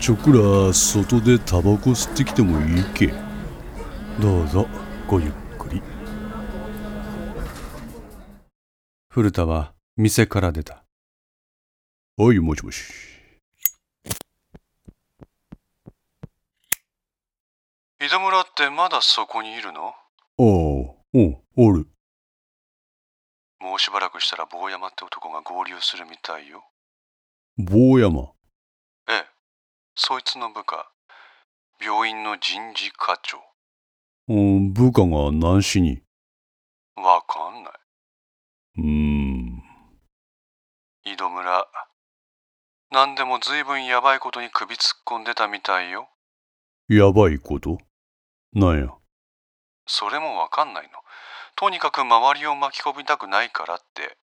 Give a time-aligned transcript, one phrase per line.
[0.00, 3.12] ちょくら外でタバコ吸ってきてもいいけ。
[4.18, 4.66] どうぞ
[5.06, 5.82] ごゆっくり。
[9.10, 10.84] 古田は店から出た。
[12.16, 12.82] はいもしもし。
[18.02, 19.88] 井戸村ってまだそこにいるの？
[19.88, 19.92] あ
[20.38, 20.44] あ
[21.12, 21.86] うんおる。
[23.60, 26.64] もうしばらくしたら坊山って男が合流するみたいよ。
[27.58, 28.22] 坊山？
[28.22, 28.39] ええ
[30.02, 30.90] そいつの部下
[31.78, 33.36] 病院の人事課長。
[34.28, 36.00] うん部下が何しに？
[36.96, 37.72] わかんない。
[38.78, 39.62] うーん。
[41.04, 41.66] 井戸村。
[42.90, 46.08] 何でも随分やばいことに首突っ込んでたみたいよ。
[46.88, 47.76] やばいこと？
[48.54, 48.88] なんや？
[49.86, 50.92] それもわかんないの。
[51.56, 54.16] とにかく周りを巻き込みたくないからって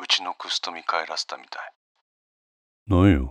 [0.00, 1.72] うちのクストミ帰らせたみたい。
[2.86, 3.28] なんや？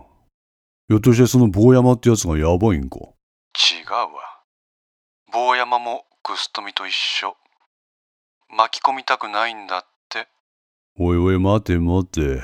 [0.88, 2.98] ひょっとしてその坊山ってやつがやばいんか。
[2.98, 3.00] 違
[3.88, 4.08] うわ。
[5.32, 7.36] 坊山もクストミと一緒。
[8.50, 10.28] 巻き込みたくないんだって。
[10.98, 12.42] おいおい待て待て。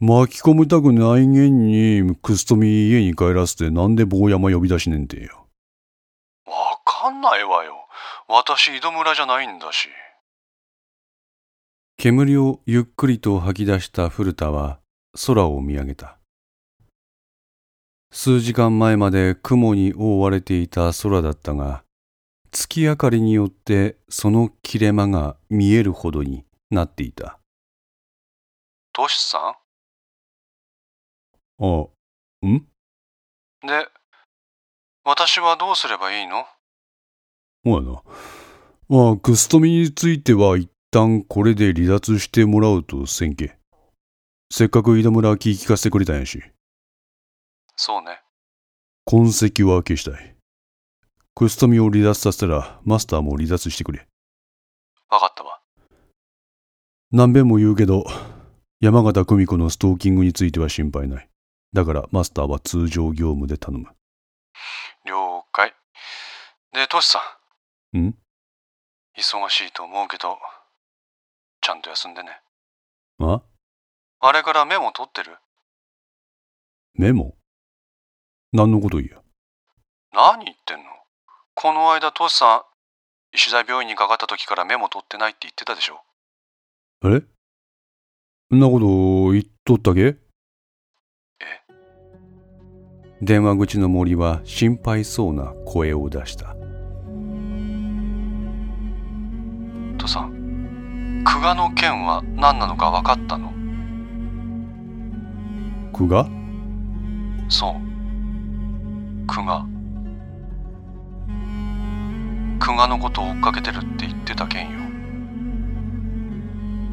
[0.00, 5.28] 巻き込みたくないげんにクストミ家に帰らせてなんで坊山呼び出しねんてや
[6.46, 7.88] わかんないわよ。
[8.26, 9.88] 私井戸村じゃないんだし。
[11.98, 14.78] 煙をゆっくりと吐き出した古田は
[15.26, 16.17] 空を見上げた
[18.10, 21.84] 数時間前まで雲に覆われていた空だったが
[22.50, 27.38] 月明かりによってその切れ間が見えるほどになっていた。
[28.92, 29.58] トシさ
[31.60, 32.66] あんん？
[33.62, 33.88] で
[35.04, 36.46] 私はどうすればいいの？
[37.64, 38.02] ほやな。
[38.88, 43.56] まあクストミについては一旦これで離脱してもらうとせんけ。
[44.50, 46.42] せっかく井戸村気聞かせてくれたんやし
[47.80, 48.20] そうね。
[49.04, 50.36] 痕跡は消したい。
[51.36, 54.08] クストミを離脱させたらマスターも離脱してくれ。
[55.08, 55.60] わかったわ。
[57.12, 58.04] 何遍も言うけど
[58.80, 61.30] 山形久美子のストーキングについては心配ない。
[61.72, 63.86] だからマスターは通常業務で頼む。
[65.06, 65.72] 了解。
[66.72, 67.20] でトシさ
[67.92, 67.98] ん。
[67.98, 68.18] ん？
[69.16, 70.36] 忙しいと思うけど
[71.60, 72.40] ちゃんと休んでね。
[73.20, 73.40] あ？
[74.18, 75.36] あれからメモ取ってる？
[76.94, 77.37] メモ？
[78.50, 79.18] 何のこと言や
[80.14, 80.84] 何言ってんの？
[81.54, 86.00] この間トシさん石田病院にかかった時からメモ取ってないって言ってたでしょ。
[87.04, 87.22] え？
[88.50, 90.00] そんなこと言っとったけ？
[90.00, 90.16] え？
[93.20, 96.56] 電話口の森は心配そうな声を出した。
[99.98, 103.52] トさん久我の件は何なのか分かったの？
[105.92, 106.26] 久我？
[107.50, 107.87] そう
[109.30, 109.66] 久我
[112.58, 114.78] 久我のことを追っかけてるって言ってた件よ。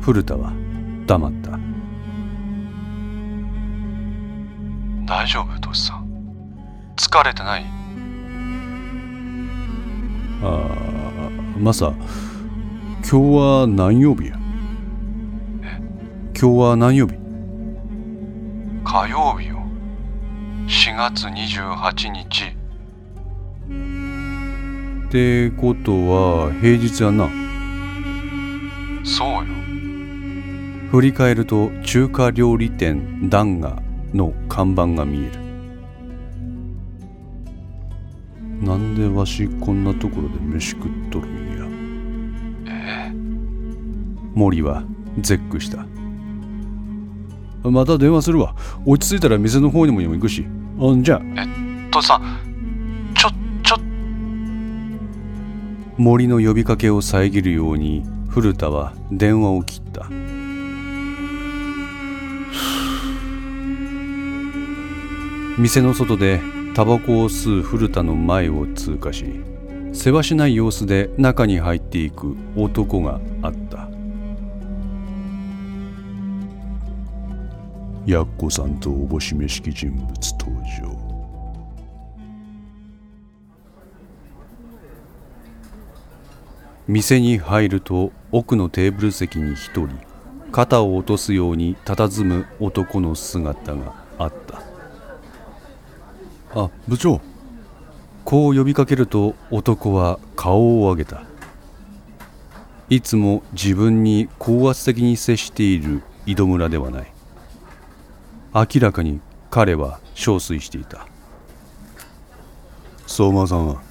[0.01, 0.51] 古田は
[1.07, 1.51] 黙った。
[5.06, 6.06] 大丈夫トシさん。
[6.97, 7.66] 疲れてない？
[10.44, 12.02] ああマサ今
[13.03, 14.38] 日は何曜日や？
[16.38, 17.16] 今日は何曜日？
[18.84, 19.44] 火曜日。
[19.44, 19.44] よ
[20.67, 22.45] 4月28日。
[25.07, 27.29] ってことは平日やな。
[29.03, 29.43] そうよ。
[30.89, 33.79] 振り返ると中華料理店ダンガ
[34.11, 35.39] の看板が見える。
[38.65, 42.73] なんでわしこんなところで飯食っとるんや。
[42.73, 43.13] ええ。
[44.33, 44.83] 森は
[45.19, 45.85] 絶句した
[47.71, 48.55] また電話するわ。
[48.85, 50.45] 落ち着いたら店の方にも行くし。
[50.79, 52.19] あんじゃえっとさ
[53.15, 53.29] ちょ
[53.63, 53.77] ちょ。
[55.97, 60.05] 森の呼びかけを遮るように古田は電話を切った。
[65.57, 66.41] 店の外で
[66.73, 69.23] タバコを吸う古田の前を通過し
[69.93, 73.87] せわしない様子で中に入っていく男があった
[78.05, 80.07] やっこさんとおぼしめ式人物
[80.37, 80.96] 登場。
[86.87, 89.90] 店に入ると奥のテーブル席に一人
[90.52, 94.61] 肩を落とすように佇む男の姿があった。
[96.53, 97.22] あ部長。
[98.23, 101.23] こう呼びかけると男は顔を上げた。
[102.87, 107.15] いつも自分に高圧的に接している井戸村ではない
[108.55, 109.19] 明らかに
[109.49, 111.07] 彼は憔悴していた。
[113.05, 113.81] 相馬さんは？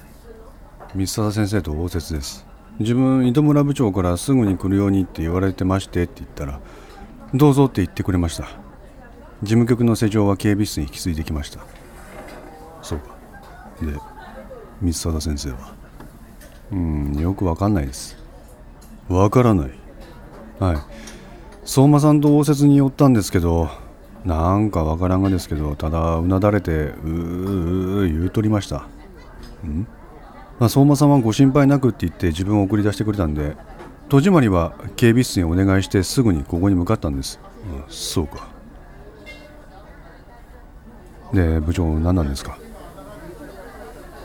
[0.95, 2.47] 三沢先生と応接です。
[2.79, 6.59] 自分井戸村部長からすぐに来るようにって言われてましてって言ったら
[7.35, 8.45] どうぞって言ってくれました。
[9.43, 11.59] 事務局の施錠は警備室に引き継いできました。
[12.81, 13.15] そうか。
[13.83, 13.93] で
[14.81, 15.75] 三沢先生は？
[16.71, 18.17] うんよくわかんないです。
[19.09, 19.71] わからない。
[20.59, 20.77] はい。
[21.65, 23.69] 相馬さんと応接に寄ったんですけど
[24.25, 28.87] なんかわからんがですけどただうなだれてうーうー言うとりました。
[29.63, 29.87] ん？
[30.59, 33.55] まあ、相馬さんはご心配なくって言って自分を送り出してくれたんで
[34.09, 37.39] 戸締まりは警備室にお願いしてすぐにここに向かったんです、
[37.87, 38.47] うん、そうか。
[41.33, 42.57] で部長何なんですか？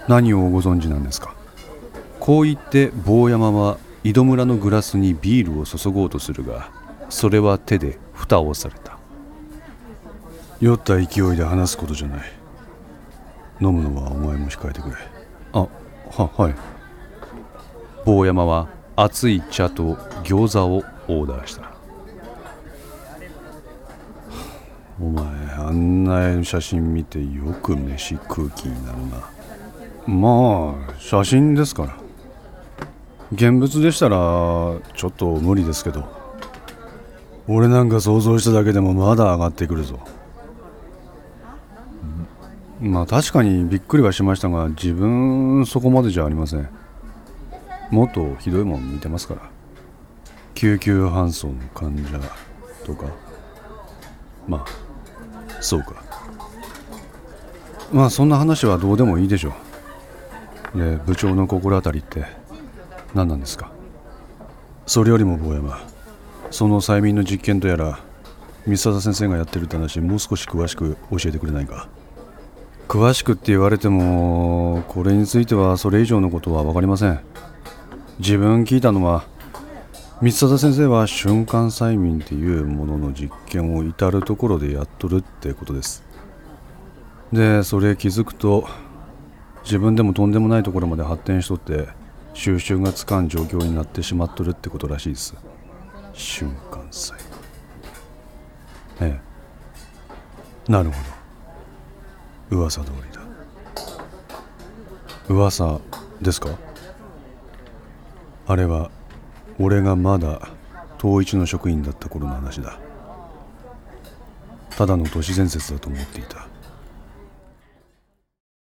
[0.08, 1.34] 何をご存知なんですか？
[2.20, 6.70] こう言って坊山は井戸村のグラスにビールを注ごうとするが
[7.08, 8.89] それは手で蓋をされた。
[10.60, 12.20] 酔った勢いで話すことじゃない。
[13.62, 14.96] 飲むのはお前も控えてくれ。
[15.52, 15.66] あ
[16.10, 16.54] ははい。
[18.04, 21.70] 坊山は熱い茶と餃子をオーダーした。
[25.00, 25.24] お前
[25.56, 29.30] あんな写真見てよく飯空気になるな。
[30.06, 31.96] まあ写真ですから。
[33.32, 36.04] 現物でしたらちょっと無理ですけど。
[37.48, 39.98] 俺なんか想像しただけでもまだ上がってくるぞ
[42.80, 46.68] まあ確かにびっくりはしましたが自分そこまでじゃありません。
[47.90, 49.42] もっとひどいもん見てますから。
[50.54, 52.18] 救急搬送の患者
[52.84, 53.06] とか。
[54.48, 56.02] まあそうか。
[57.92, 59.52] まあそんな話はどうでもいいでしょ
[60.74, 60.78] う。
[60.78, 62.24] で部長の心当たりって
[63.14, 63.72] 何なんですか？
[64.86, 65.80] それよりも坊山
[66.50, 68.00] その催眠の実験とやら
[68.66, 71.88] 三沢先生がやってるって話もう少し詳しく教えてくれないか？
[72.90, 77.20] 詳しくって言われてもこれについてはそれ以上のことは分かりません。
[78.18, 79.26] 自分聞いたのは
[80.20, 86.02] 三貞先生は瞬間催眠っていうものの実験を至る所でやっとるってことです。
[87.32, 88.66] でそれ気づくと
[89.62, 91.86] 自分でもとんでもないところまで発展しとって
[92.34, 95.36] 収集がつかん状況になってしまっとるってことらしいです。
[96.12, 97.12] 瞬間催
[99.00, 99.12] 眠。
[99.12, 99.20] え
[100.68, 100.72] え。
[100.72, 101.19] なるほど。
[102.50, 103.20] 噂通りだ。
[105.28, 105.80] 噂
[106.20, 106.58] ですか？
[108.46, 108.90] あれは
[109.58, 110.48] 俺がまだ
[110.98, 112.78] 統一の職員だった頃の話だ。
[114.70, 116.48] ただの都市伝説だと思っていた。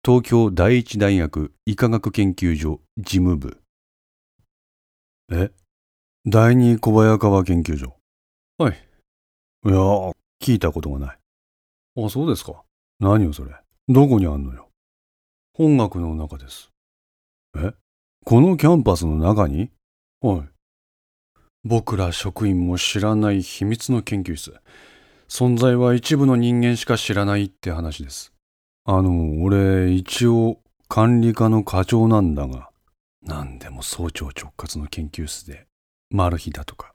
[0.03, 3.61] 東京第一大学医科学研究所事務部。
[5.31, 5.51] え？
[6.25, 7.95] 第二小早川研究所。
[8.57, 8.73] はい。
[9.65, 9.75] いや
[10.41, 11.17] 聞いたことがない。
[12.03, 12.63] あそうですか。
[12.99, 13.51] 何よそれ？
[13.89, 14.69] どこにあんのよ？
[15.53, 16.69] 本学の中です。
[17.57, 17.73] え？
[18.23, 19.71] このキャンパスの中に？
[20.21, 20.49] はい。
[21.63, 24.53] 僕ら職員も知らない秘密の研究室。
[25.27, 28.33] 存在は一部の人間しか知らないって話です。
[28.85, 32.69] あの、俺一応管理課の課長なんだが。
[33.23, 35.67] 何でも総長直轄の研究室で
[36.09, 36.93] マル秘だとか。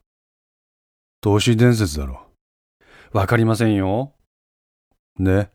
[1.20, 2.26] 都市伝説だろ。
[3.12, 4.12] わかりませんよ。
[5.18, 5.48] で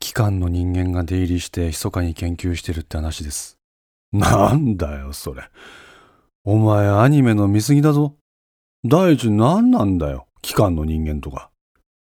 [0.00, 3.58] 機関の人間が出入りして密かに研究してるって話です。
[4.12, 5.42] なんだよ、それ。
[6.42, 8.16] お前アニメの見過ぎだぞ。
[8.82, 11.50] 第一何なんだよ、機関の人間とか。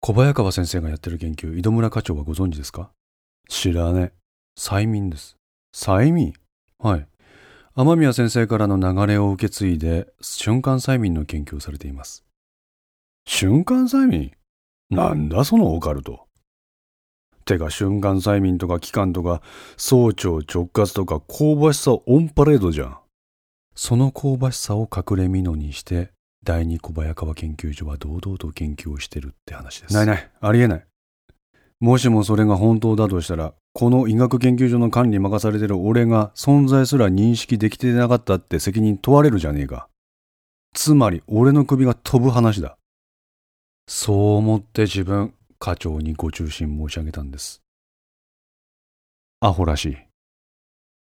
[0.00, 2.92] 小早川先生がやってる研究、井戸村課長はご存知ですか？
[3.48, 4.12] 知らねえ。
[4.56, 5.36] 催眠です。
[5.74, 6.34] 催眠？
[6.78, 7.06] はい。
[7.74, 12.24] 雨宮先生からの流れを受け継いで、瞬間催眠の研究をされています。
[13.26, 14.30] 瞬間催眠？
[14.88, 16.27] なんだそのオカルト。
[17.48, 19.40] てか瞬間催眠とか機関とか
[19.78, 22.98] 総長直轄とか香ばしさオンパレードじゃん。
[23.74, 26.10] その香ばしさを隠れ蓑にして
[26.44, 29.94] 第二小早川研究所は堂々と研究をしてるって話です。
[29.94, 30.84] ないない、ありえない。
[31.80, 39.88] もしもそれが本当だとしたら、この医学研究所の管理任されてる俺が存在すら認識できてなかったって責任問われるじゃねえか。
[40.74, 42.76] つまり俺の首が飛ぶ話だ。
[43.86, 47.62] そう思って自分、課長にご中心申し上げたんです。
[49.40, 49.96] アホらしい。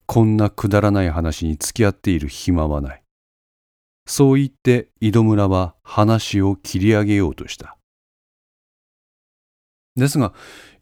[0.05, 3.03] こんなくだらない話に付き合っている暇はない。
[4.07, 7.77] そう言って井戸村は話を切り上げようとした。
[9.95, 10.33] ですが、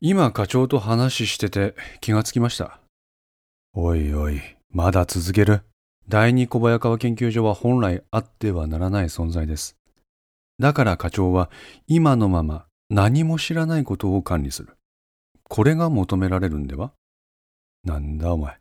[0.01, 2.79] 今課長と話してて気がつきました。
[3.74, 5.62] おいおい、まだ続ける
[6.08, 9.75] 第二小早川研究所は本来あってはならない存在です。
[10.60, 11.50] だから課長は
[11.88, 14.77] 今のまま何も知らないことを管理する。
[15.44, 16.92] これが求められるんでは？
[17.84, 18.60] なんだお前。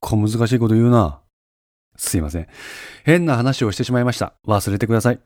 [0.00, 1.20] 小難しいこと言うな。
[1.96, 2.48] すいません。
[3.04, 4.34] 変な話をしてしまいました。
[4.46, 5.20] 忘れてください。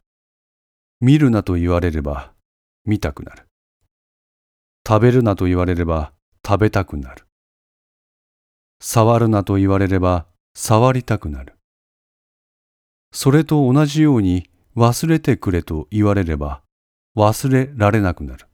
[1.01, 2.33] 見るなと言われれば
[2.85, 3.47] 見たくなる。
[4.87, 6.13] 食べるなと言われれば
[6.47, 7.27] 食べたくなる。
[8.81, 11.55] 触るなと言われれば触りたくなる。
[13.13, 16.62] それと同じように忘れてくれと言われれば
[17.17, 18.47] 忘れられなくなる。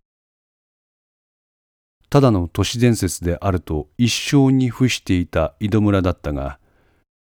[2.11, 6.59] ただの都市伝説であると一生に付していた井戸村だったが、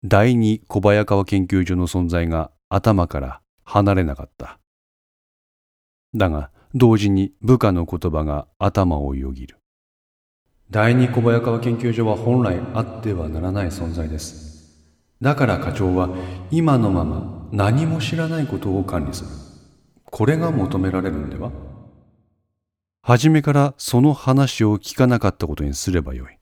[0.03, 4.59] 第二小早川研究所の存在が頭から離れなかった。
[6.15, 9.57] だが、同時に部下の言葉が頭をよぎる。
[10.69, 14.47] 第二小早川研究所は本来あってはならない存在です。
[15.21, 16.09] だから課長は
[16.51, 19.46] 今のまま何も知らないことを管理する。
[20.09, 21.51] これが求められるんでは？
[23.01, 26.37] 初めからその話を聞かなかったことにすればよい。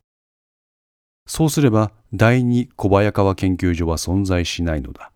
[1.26, 5.12] そうすれば第二小早川研究所は存在しないのだ。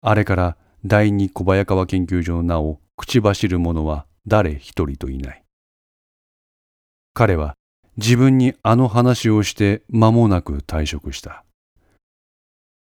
[0.00, 5.42] あれから第二小早川研究所の名を口走る者は誰一人といない。
[7.12, 7.54] 彼は
[7.96, 11.44] 自分にあの話をして間もなく退職した。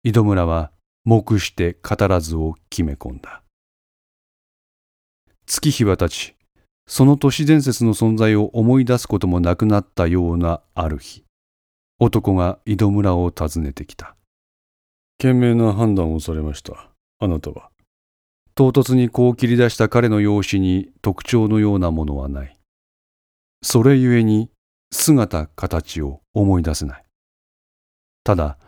[0.04, 0.70] 井戸村は
[1.04, 3.42] 目して語らずを決め込んだ。
[5.48, 6.36] 月日は経ち、
[6.86, 11.24] その都市伝説の存在を思い出すこともなくなったようなある日、
[11.98, 14.14] 男が井戸村を訪ねてきた。
[15.16, 16.90] 賢明な判断をされました。
[17.18, 17.70] あなたは。
[18.54, 22.58] 唐突にこう切り出した彼の容姿に特徴のようなものはない。
[23.62, 24.50] それゆえに
[24.92, 27.04] 姿形を思い出せない。
[28.22, 28.58] ただ、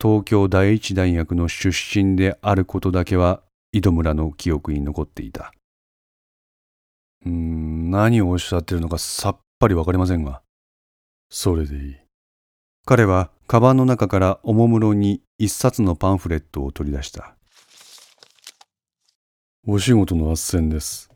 [0.00, 5.52] 東京第一大学の出身であることだけは井戸村の記憶に残っていた。
[7.26, 10.42] うん、何をおっしゃってるのかさっぱりわかりませんが。
[11.28, 11.96] それでいい。
[12.86, 17.36] 彼はカバンの中からおもむろに一冊のパンフレットを取り出した。
[19.66, 21.10] お仕事の斡旋です。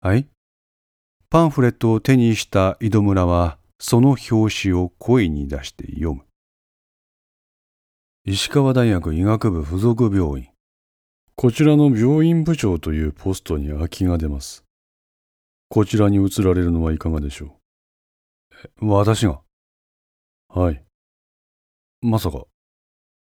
[0.00, 0.26] はい？
[1.28, 6.22] パンフレットを手にした井戸村はその表紙を声に出して読む。
[8.24, 10.48] 石川大学医学部附属病院。
[11.34, 14.64] こちらの病院部長というポストに空きが出ます。
[15.68, 17.56] こちらに移られるのはいかがでしょ
[18.80, 18.86] う？
[18.88, 19.40] 私が？
[20.48, 20.84] はい。
[22.00, 22.44] まさか、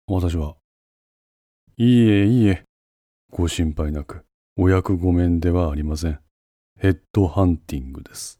[0.08, 0.56] 私は？
[1.78, 2.63] いいえ、いいえ。
[3.32, 4.25] ご心配なく、
[4.58, 6.20] お役御免ではありません。
[6.80, 8.40] ヘッドハンティングです。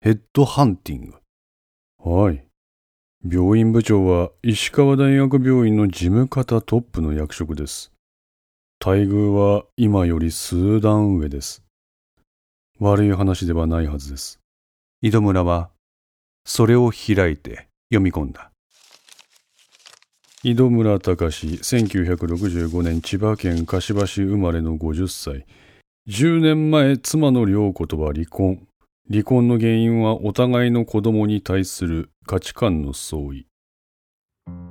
[0.00, 2.10] ヘッドハンティング？
[2.10, 2.44] はい。
[3.24, 7.92] 病院部長は石川大学病院の事務方トップの役職です。
[8.84, 11.62] 待遇は今より数段上です。
[12.82, 14.40] 悪い話ではないはずです。
[15.02, 15.70] 井戸村は
[16.44, 18.50] それを開いて読み込んだ。
[20.42, 25.46] 井戸村隆1965年千葉県柏市生まれの50歳。
[26.08, 28.66] 10年前妻の良子とは離婚。
[29.08, 33.46] 離婚の原因はお互いの子供に対する価値観の相違。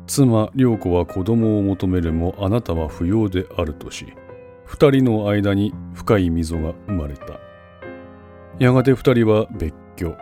[0.05, 4.07] 妻良子は子供を求めるもあなたは不要であるとし、
[4.65, 7.50] 二人の間に深い溝が生まれた。
[8.59, 10.15] やがて二人は別居。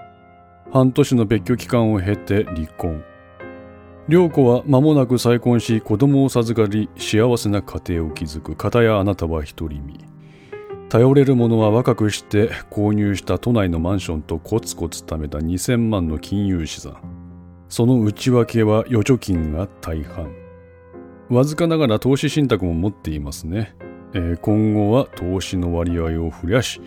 [0.72, 3.04] 半年の別居期間を経て離婚。
[4.08, 10.00] 良子は間もなく再婚し子供を授かり幸せな家庭を築く片やあなたは独り身。
[10.90, 16.98] 頼れる者は若くして購入した都内のマンションとコツコツ貯めた2000万の金融資産。
[17.68, 20.34] その内訳は預貯金が大半。
[21.30, 23.76] わずかながら投資信託も持っていますね。
[24.14, 26.82] えー、今後は投資の割合を増やし、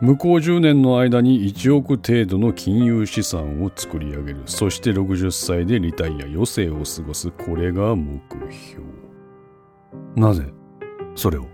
[0.00, 4.42] 向こう10年の間に1億程度の金融資産を作り上げる。
[4.46, 7.32] そして60歳でリタイア余生を過ごす。
[7.32, 8.84] これが目標。
[10.14, 10.44] なぜ？
[11.16, 11.46] それを？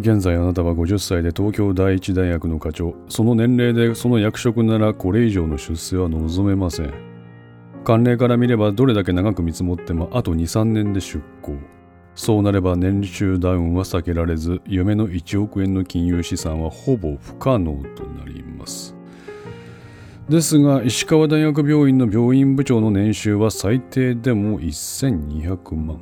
[0.00, 2.96] 現在あなたは50歳で東京第一大学の課長。
[3.08, 6.92] その年齢でその役職ならこれ以上の出世は望めません。
[7.84, 11.56] 慣例から見ればどれだけ長く見積もってもあと2、3年で出向。
[12.18, 18.96] そうなれば年収ダウンは避けられず、夢の1億円の金融資産はほぼ不可能となります。
[20.28, 26.00] ですが、石川大学病院の病院部長の年収は最低でも1200万。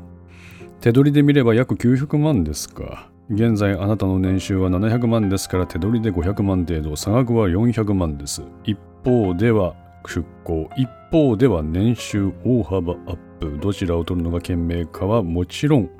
[0.81, 3.11] 手取りで見れば約900万ですか。
[3.29, 8.43] 現在あなたの年収は700万ですから手取りで500万程度、差額は400万です。
[8.65, 9.75] 一方では
[10.09, 13.59] 出向、一方では年収大幅アップ。
[13.61, 15.91] どちらを取るのが賢明かはもちろん、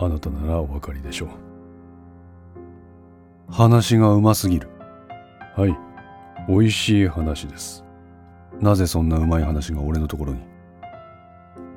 [0.00, 1.28] あなたならお分かりでしょう。
[3.50, 4.68] 話がうますぎる。
[5.56, 5.76] はい、
[6.48, 7.84] 美味しい話です。
[8.60, 10.40] なぜそんなうまい話が俺のところに？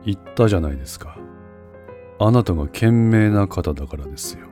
[0.05, 1.17] 言ったじゃないですか。
[2.19, 4.47] あなたが賢明な方だからですよ。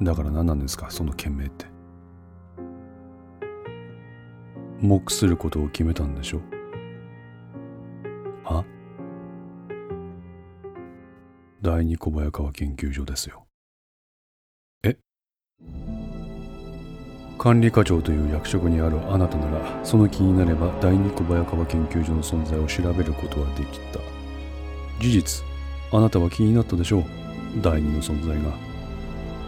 [0.00, 1.66] だから何なんですか、その賢明って。
[4.80, 6.57] 目することを決めたんでしょは
[11.68, 13.46] 第二小早川研究所ですよ。
[14.82, 14.96] え？
[17.36, 24.00] 管理課長という役職にあるあなたなら、その気になれば第二小早川研究所の存在を調べることはできた。
[24.98, 25.44] 事実、
[25.92, 27.04] あなたは気になったでしょう。
[27.60, 28.50] 第二の存在が。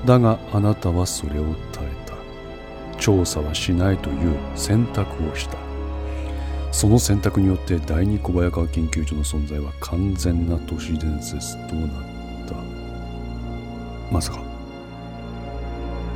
[0.04, 2.98] だがあなたはそれを耐えた。
[2.98, 5.56] 調査はしないという選択をした。
[6.70, 12.09] その選択によって第二小早川研究所の存在は完全な都市伝説となった
[14.10, 14.40] まさか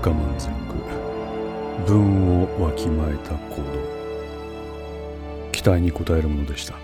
[0.02, 3.64] 我慢強く文をわきまえた行動
[5.52, 6.74] 期待に応えるものでした。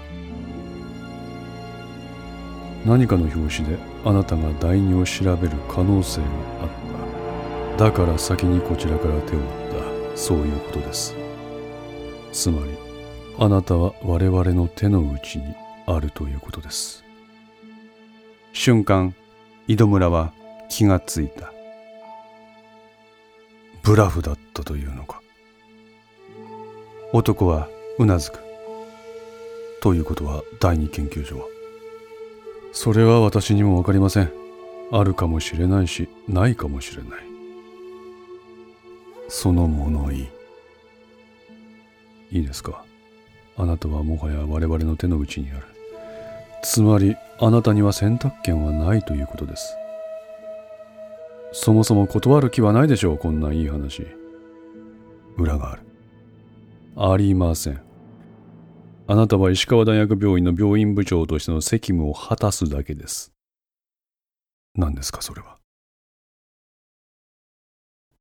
[2.86, 6.26] 何かの表紙であなたが第二を調べる可能性が
[6.62, 6.68] あっ
[7.76, 7.84] た。
[7.84, 9.44] だから先にこちらから手を打っ
[10.12, 10.16] た。
[10.16, 11.14] そういうことです。
[12.32, 12.72] つまり
[13.38, 15.54] あなたは我々の手の内に
[15.86, 17.04] あるということです。
[18.52, 19.14] 瞬間
[19.66, 20.32] 井戸村は
[20.70, 21.52] 気がついた。
[23.82, 25.20] ブラフだったというのか。
[27.12, 28.38] 男はうなずく。
[29.82, 31.44] ということは第二研究所は。
[32.72, 34.32] それは私にもわかりません。
[34.92, 37.20] あるかもしれないしないかもしれない。
[39.28, 40.28] その物言い。
[42.32, 42.84] いいですか？
[43.56, 45.62] あなたはもはや我々の手の内にある。
[46.62, 49.74] つまり、あなたには選択権はないということです。
[51.52, 54.06] そもそも断る気はないでしょう、こんないい話。
[55.36, 55.82] 裏がある。
[56.96, 57.82] ありません。
[59.06, 63.32] あなたは石川大学病院の病院部長としての責務を果たすだけです。
[64.76, 65.58] 何ですか、それは。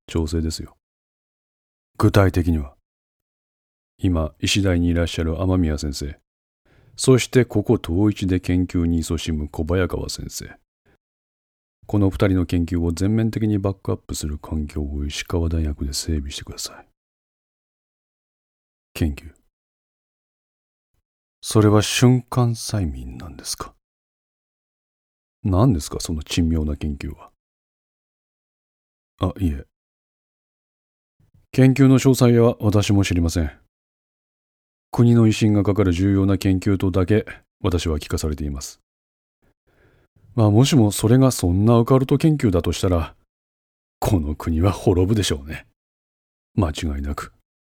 [0.07, 0.75] 調整ですよ。
[1.99, 2.75] 具体的には。
[3.99, 6.17] 今、医師大にいらっしゃる雨宮先生。
[6.95, 10.55] そしてここ統一で研究に勤しむ小早川先生。
[11.91, 16.85] この二人の研究を全面的にバックアップする環境を石川大学で整備してください。
[18.93, 19.31] 研究。
[21.41, 23.73] それは瞬間催眠なんですか？
[25.43, 27.31] 何ですかその珍妙な研究は？
[29.21, 29.65] あ、いえ。
[31.51, 33.51] 研究の詳細は私も知りません。
[34.91, 37.25] 国の威信がかかる重要な研究とだけ
[37.63, 38.79] 私は聞かされています。
[40.39, 43.13] まあもしもそれがそんなオカルト研究だとしたら、
[43.99, 45.67] この国は滅ぶでしょうね。
[46.55, 47.33] 間違いなく。